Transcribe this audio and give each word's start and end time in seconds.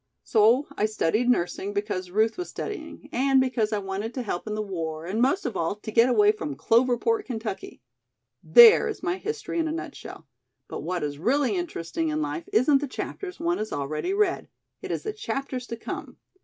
So 0.23 0.65
I 0.75 0.87
studied 0.87 1.29
nursing 1.29 1.73
because 1.75 2.09
Ruth 2.09 2.35
was 2.35 2.49
studying 2.49 3.07
and 3.11 3.39
because 3.39 3.71
I 3.71 3.77
wanted 3.77 4.15
to 4.15 4.23
help 4.23 4.47
in 4.47 4.55
the 4.55 4.61
war 4.63 5.05
and 5.05 5.21
most 5.21 5.45
of 5.45 5.55
all, 5.55 5.75
to 5.75 5.91
get 5.91 6.09
away 6.09 6.31
from 6.31 6.55
Cloverport, 6.57 7.25
Kentucky. 7.27 7.81
"There 8.41 8.87
is 8.87 9.03
my 9.03 9.17
history 9.19 9.59
in 9.59 9.67
a 9.67 9.71
nutshell, 9.71 10.27
but 10.67 10.81
what 10.81 11.03
is 11.03 11.19
really 11.19 11.55
interesting 11.55 12.09
in 12.09 12.19
life 12.19 12.49
isn't 12.51 12.79
the 12.81 12.87
chapters 12.87 13.39
one 13.39 13.59
has 13.59 13.71
already 13.71 14.11
read, 14.11 14.47
it 14.81 14.89
is 14.89 15.03
the 15.03 15.13
chapters 15.13 15.67
to 15.67 15.77
come. 15.77 16.17